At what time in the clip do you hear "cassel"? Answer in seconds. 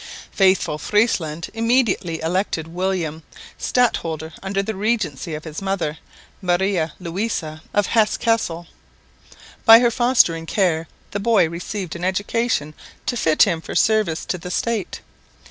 8.17-8.65